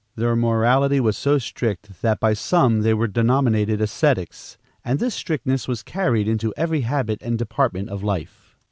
Their 0.15 0.35
morality 0.35 0.99
was 0.99 1.15
so 1.15 1.37
strict 1.37 2.01
that 2.01 2.19
by 2.19 2.33
some 2.33 2.81
they 2.81 2.95
were 2.95 3.05
denominated 3.05 3.81
ascetics, 3.81 4.57
and 4.83 4.97
this 4.97 5.13
strictness 5.13 5.67
was 5.67 5.83
carried 5.83 6.27
into 6.27 6.55
every 6.57 6.81
habit 6.81 7.21
and 7.21 7.37
department 7.37 7.87
of 7.89 8.01
life. 8.01 8.55